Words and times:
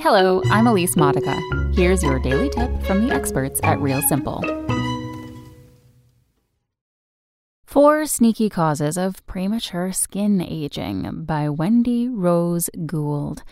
Hello, 0.00 0.40
I'm 0.52 0.68
Elise 0.68 0.96
Modica. 0.96 1.36
Here's 1.74 2.04
your 2.04 2.20
daily 2.20 2.48
tip 2.50 2.70
from 2.84 3.04
the 3.04 3.12
experts 3.12 3.58
at 3.64 3.80
Real 3.80 4.00
Simple. 4.02 4.44
Four 7.66 8.06
Sneaky 8.06 8.48
Causes 8.48 8.96
of 8.96 9.26
Premature 9.26 9.92
Skin 9.92 10.40
Aging 10.40 11.24
by 11.24 11.48
Wendy 11.48 12.08
Rose 12.08 12.70
Gould. 12.86 13.42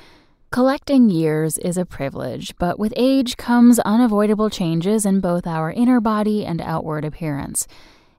Collecting 0.53 1.11
years 1.11 1.59
is 1.59 1.77
a 1.77 1.85
privilege, 1.85 2.55
but 2.59 2.79
with 2.79 2.95
age 2.97 3.37
comes 3.37 3.81
unavoidable 3.81 4.49
changes 4.49 5.05
in 5.05 5.19
both 5.19 5.49
our 5.49 5.73
inner 5.73 6.01
body 6.01 6.47
and 6.47 6.61
outward 6.61 7.05
appearance. 7.05 7.67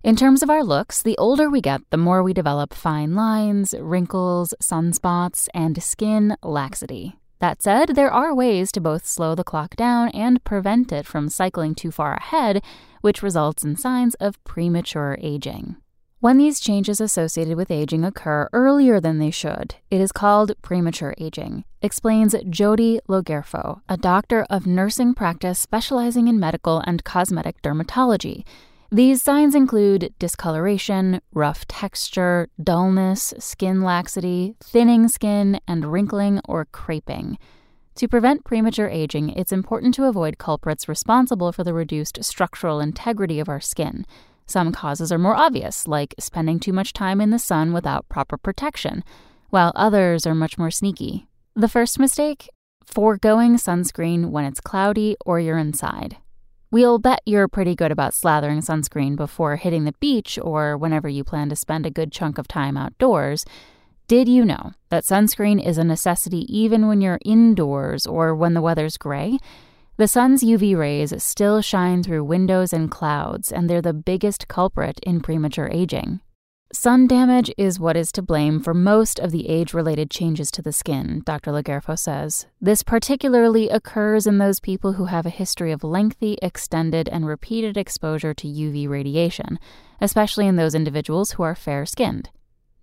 In 0.04 0.18
terms 0.18 0.44
of 0.44 0.50
our 0.50 0.66
looks, 0.66 1.02
the 1.02 1.18
older 1.18 1.50
we 1.50 1.62
get, 1.62 1.80
the 1.92 1.98
more 1.98 2.22
we 2.22 2.34
develop 2.34 2.74
fine 2.74 3.16
lines, 3.16 3.74
wrinkles, 3.80 4.54
sunspots, 4.62 5.48
and 5.54 5.82
skin 5.82 6.36
laxity. 6.44 7.16
That 7.40 7.62
said, 7.62 7.90
there 7.90 8.12
are 8.12 8.34
ways 8.34 8.72
to 8.72 8.82
both 8.82 9.06
slow 9.06 9.36
the 9.36 9.44
clock 9.44 9.76
down 9.76 10.10
and 10.10 10.44
prevent 10.44 10.92
it 10.92 11.06
from 11.06 11.30
cycling 11.30 11.76
too 11.76 11.92
far 11.92 12.16
ahead, 12.16 12.64
which 13.02 13.22
results 13.22 13.64
in 13.64 13.76
signs 13.76 14.16
of 14.16 14.44
premature 14.44 15.18
aging. 15.22 15.76
When 16.20 16.40
these 16.40 16.60
changes 16.60 17.00
associated 17.00 17.58
with 17.58 17.70
aging 17.70 18.04
occur 18.04 18.50
earlier 18.52 19.00
than 19.00 19.20
they 19.20 19.30
should, 19.30 19.76
it 19.92 20.02
is 20.02 20.12
called 20.12 20.52
premature 20.64 21.14
aging, 21.20 21.64
explains 21.80 22.34
Jody 22.50 23.00
Logerfo, 23.08 23.82
a 23.88 23.98
doctor 23.98 24.44
of 24.50 24.66
nursing 24.66 25.14
practice 25.14 25.60
specializing 25.60 26.28
in 26.28 26.40
medical 26.40 26.82
and 26.88 27.04
cosmetic 27.04 27.62
dermatology. 27.62 28.46
These 28.90 29.22
signs 29.22 29.54
include 29.54 30.14
discoloration, 30.18 31.20
rough 31.34 31.68
texture, 31.68 32.48
dullness, 32.62 33.34
skin 33.38 33.82
laxity, 33.82 34.56
thinning 34.64 35.10
skin, 35.10 35.60
and 35.68 35.92
wrinkling 35.92 36.40
or 36.46 36.66
creping. 36.72 37.38
To 37.96 38.08
prevent 38.08 38.46
premature 38.46 38.88
aging, 38.88 39.32
it's 39.32 39.52
important 39.52 39.94
to 39.96 40.06
avoid 40.06 40.38
culprits 40.38 40.88
responsible 40.88 41.52
for 41.52 41.66
the 41.66 41.74
reduced 41.74 42.24
structural 42.24 42.80
integrity 42.80 43.42
of 43.42 43.50
our 43.50 43.60
skin. 43.60 44.06
Some 44.46 44.72
causes 44.72 45.12
are 45.12 45.18
more 45.18 45.36
obvious, 45.36 45.86
like 45.86 46.16
spending 46.18 46.58
too 46.58 46.72
much 46.72 46.94
time 46.94 47.20
in 47.20 47.32
the 47.32 47.40
sun 47.40 47.74
without 47.74 48.08
proper 48.08 48.38
protection, 48.38 49.04
while 49.50 49.74
others 49.76 50.26
are 50.26 50.36
much 50.36 50.58
more 50.58 50.72
sneaky. 50.72 51.28
The 51.56 51.68
first 51.68 52.00
mistake? 52.00 52.50
Foregoing 52.86 53.58
sunscreen 53.58 54.30
when 54.30 54.46
it's 54.46 54.62
cloudy 54.62 55.18
or 55.26 55.42
you're 55.42 55.58
inside. 55.58 56.16
We'll 56.78 57.00
bet 57.00 57.22
you're 57.26 57.48
pretty 57.48 57.74
good 57.74 57.92
about 57.92 58.12
slathering 58.12 58.62
sunscreen 58.62 59.16
before 59.16 59.56
hitting 59.56 59.86
the 59.86 59.96
beach 60.00 60.38
or 60.40 60.78
whenever 60.78 61.10
you 61.10 61.24
plan 61.24 61.50
to 61.50 61.56
spend 61.56 61.88
a 61.88 61.90
good 61.90 62.12
chunk 62.12 62.38
of 62.38 62.48
time 62.48 62.78
outdoors. 62.78 63.46
Did 64.08 64.30
you 64.30 64.46
know 64.46 64.74
that 64.90 65.04
sunscreen 65.04 65.60
is 65.60 65.80
a 65.80 65.84
necessity 65.84 66.46
even 66.56 66.88
when 66.88 67.02
you're 67.02 67.18
indoors 67.26 68.06
or 68.06 68.36
when 68.36 68.54
the 68.54 68.62
weather's 68.62 68.96
gray? 68.96 69.40
The 69.98 70.08
sun's 70.08 70.44
UV 70.44 70.78
rays 70.78 71.16
still 71.24 71.64
shine 71.64 72.04
through 72.04 72.26
windows 72.26 72.72
and 72.72 72.92
clouds, 72.92 73.52
and 73.52 73.68
they're 73.68 73.82
the 73.82 73.92
biggest 73.92 74.48
culprit 74.48 75.00
in 75.02 75.22
premature 75.22 75.72
aging. 75.74 76.20
Sun 76.74 77.08
damage 77.08 77.50
is 77.58 77.80
what 77.80 77.96
is 77.96 78.12
to 78.12 78.22
blame 78.22 78.60
for 78.60 78.74
most 78.74 79.20
of 79.20 79.32
the 79.32 79.48
age 79.48 79.74
related 79.74 80.12
changes 80.12 80.52
to 80.52 80.62
the 80.62 80.74
skin, 80.74 81.22
Dr. 81.26 81.52
LoGerfo 81.52 81.98
says. 81.98 82.46
This 82.60 82.84
particularly 82.84 83.70
occurs 83.70 84.28
in 84.28 84.38
those 84.38 84.60
people 84.60 84.94
who 84.94 85.06
have 85.06 85.26
a 85.26 85.30
history 85.30 85.72
of 85.72 85.86
lengthy, 85.86 86.38
extended, 86.42 87.08
and 87.08 87.26
repeated 87.26 87.78
exposure 87.78 88.34
to 88.34 88.48
UV 88.48 88.90
radiation, 88.90 89.60
especially 90.02 90.46
in 90.46 90.58
those 90.58 90.76
individuals 90.76 91.32
who 91.32 91.44
are 91.44 91.56
fair 91.56 91.86
skinned. 91.86 92.32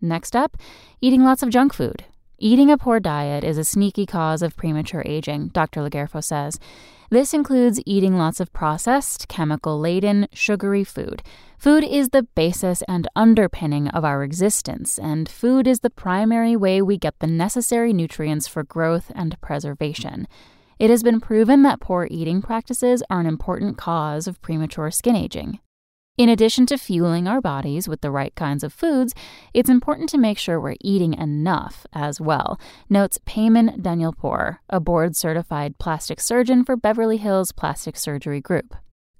Next 0.01 0.35
up, 0.35 0.57
eating 1.03 1.23
lots 1.23 1.43
of 1.43 1.51
junk 1.51 1.75
food. 1.75 2.05
Eating 2.39 2.71
a 2.71 2.79
poor 2.79 3.01
diet 3.01 3.45
is 3.45 3.59
a 3.59 3.65
sneaky 3.65 4.07
cause 4.07 4.41
of 4.41 4.57
premature 4.57 5.03
aging, 5.05 5.49
Dr. 5.49 5.83
LoGerfo 5.83 6.25
says. 6.25 6.59
This 7.11 7.35
includes 7.35 7.81
eating 7.85 8.17
lots 8.17 8.41
of 8.41 8.53
processed, 8.53 9.29
chemical 9.29 9.79
laden, 9.79 10.27
sugary 10.33 10.85
food. 10.85 11.23
Food 11.59 11.85
is 11.85 12.09
the 12.11 12.23
basis 12.23 12.83
and 12.89 13.09
underpinning 13.15 13.89
of 13.89 14.05
our 14.05 14.23
existence, 14.23 14.99
and 14.99 15.29
food 15.29 15.67
is 15.67 15.81
the 15.81 15.91
primary 15.91 16.57
way 16.57 16.83
we 16.83 16.99
get 16.99 17.19
the 17.21 17.27
necessary 17.27 17.93
nutrients 17.93 18.49
for 18.49 18.65
growth 18.65 19.13
and 19.15 19.41
preservation. 19.41 20.27
It 20.79 20.91
has 20.91 21.03
been 21.03 21.21
proven 21.21 21.63
that 21.63 21.81
poor 21.81 22.09
eating 22.11 22.43
practices 22.43 23.03
are 23.09 23.21
an 23.21 23.27
important 23.27 23.79
cause 23.79 24.27
of 24.27 24.41
premature 24.43 24.91
skin 24.91 25.15
aging. 25.15 25.61
In 26.17 26.29
addition 26.29 26.65
to 26.67 26.79
fueling 26.79 27.27
our 27.27 27.41
bodies 27.41 27.89
with 27.89 28.01
the 28.01 28.13
right 28.13 28.33
kinds 28.37 28.63
of 28.63 28.73
foods, 28.73 29.17
it's 29.53 29.69
important 29.69 30.09
to 30.11 30.19
make 30.19 30.39
sure 30.39 30.61
we're 30.61 30.77
eating 30.81 31.15
enough 31.15 31.87
as 31.93 32.21
well, 32.21 32.61
notes 32.89 33.19
Payman 33.27 33.83
Danielpour, 33.83 34.59
a 34.71 34.79
board 34.79 35.17
certified 35.17 35.77
plastic 35.79 36.21
surgeon 36.21 36.65
for 36.65 36.77
Beverly 36.77 37.17
Hills 37.17 37.51
Plastic 37.51 37.97
Surgery 37.97 38.41
Group. 38.41 38.77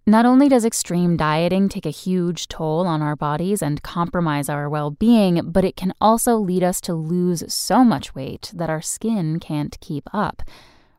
Not 0.07 0.25
only 0.25 0.49
does 0.49 0.65
extreme 0.65 1.17
dieting 1.17 1.69
take 1.69 1.87
a 1.87 1.91
huge 1.91 2.47
toll 2.47 2.87
on 2.87 3.03
our 3.03 3.17
bodies 3.17 3.61
and 3.61 3.83
compromise 3.83 4.49
our 4.49 4.69
well 4.69 4.93
being, 4.93 5.41
but 5.51 5.65
it 5.65 5.75
can 5.75 5.95
also 6.01 6.37
lead 6.37 6.63
us 6.63 6.81
to 6.83 6.95
lose 6.95 7.43
so 7.53 7.83
much 7.83 8.15
weight 8.15 8.53
that 8.55 8.71
our 8.71 8.83
skin 8.83 9.41
can't 9.41 9.81
keep 9.81 10.09
up. 10.13 10.43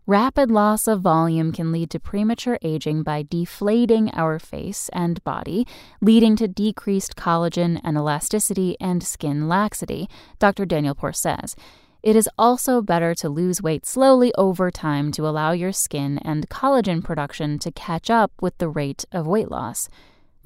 Rapid 0.07 0.51
loss 0.51 0.87
of 0.87 1.01
volume 1.01 1.51
can 1.51 1.71
lead 1.71 1.89
to 1.89 1.99
premature 1.99 2.59
aging 2.61 3.01
by 3.01 3.25
deflating 3.27 4.11
our 4.13 4.37
face 4.37 4.87
and 4.93 5.23
body, 5.23 5.65
leading 5.99 6.35
to 6.35 6.47
decreased 6.47 7.15
collagen 7.15 7.81
and 7.83 7.97
elasticity 7.97 8.77
and 8.79 9.01
skin 9.01 9.47
laxity, 9.47 10.07
Dr. 10.37 10.63
Danielpour 10.63 11.15
says. 11.15 11.55
It 12.03 12.15
is 12.15 12.29
also 12.37 12.83
better 12.83 13.15
to 13.15 13.29
lose 13.29 13.63
weight 13.63 13.83
slowly 13.83 14.31
over 14.35 14.69
time 14.69 15.11
to 15.13 15.27
allow 15.27 15.53
your 15.53 15.71
skin 15.71 16.19
and 16.19 16.47
collagen 16.49 17.03
production 17.03 17.57
to 17.57 17.71
catch 17.71 18.11
up 18.11 18.31
with 18.39 18.55
the 18.59 18.69
rate 18.69 19.05
of 19.11 19.25
weight 19.25 19.49
loss. 19.49 19.89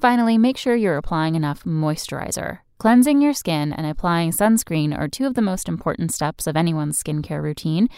Finally, 0.00 0.38
make 0.38 0.56
sure 0.56 0.74
you're 0.74 0.96
applying 0.96 1.34
enough 1.34 1.64
moisturizer. 1.64 2.60
Cleansing 2.78 3.20
your 3.20 3.34
skin 3.34 3.74
and 3.74 3.86
applying 3.86 4.30
sunscreen 4.30 4.98
are 4.98 5.06
two 5.06 5.26
of 5.26 5.34
the 5.34 5.42
most 5.42 5.68
important 5.68 6.14
steps 6.14 6.46
of 6.46 6.56
anyone's 6.56 6.98
skincare 6.98 7.42
routine. 7.42 7.90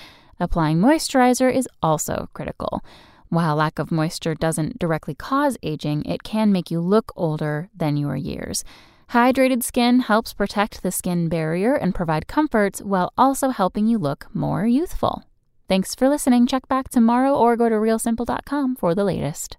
Applying 0.43 0.79
moisturizer 0.79 1.55
is 1.55 1.69
also 1.85 2.29
critical. 2.35 2.85
While 3.29 3.55
lack 3.55 3.79
of 3.79 3.93
moisture 3.93 4.35
doesn't 4.35 4.77
directly 4.77 5.15
cause 5.15 5.57
aging, 5.63 6.05
it 6.05 6.25
can 6.25 6.51
make 6.51 6.69
you 6.69 6.81
look 6.81 7.13
older 7.15 7.69
than 7.73 7.97
your 7.97 8.17
years. 8.17 8.65
Hydrated 9.11 9.63
skin 9.63 10.01
helps 10.01 10.35
protect 10.35 10.83
the 10.83 10.91
skin 10.91 11.29
barrier 11.29 11.77
and 11.77 11.95
provide 11.95 12.27
comfort 12.27 12.79
while 12.79 13.13
also 13.17 13.51
helping 13.51 13.87
you 13.87 13.99
look 13.99 14.27
more 14.35 14.67
youthful. 14.67 15.23
Thanks 15.69 15.95
for 15.95 16.09
listening. 16.09 16.49
Check 16.49 16.67
back 16.67 16.89
tomorrow 16.89 17.33
or 17.33 17.57
go 17.57 17.69
to 17.69 17.77
realsimple.com 17.77 18.75
for 18.75 18.97
the 18.97 19.05
latest. 19.05 19.59